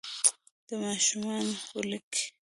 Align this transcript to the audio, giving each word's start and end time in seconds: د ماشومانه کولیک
د 0.67 0.69
ماشومانه 0.83 1.51
کولیک 1.69 2.11